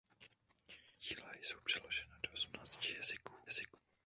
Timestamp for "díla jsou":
1.15-1.57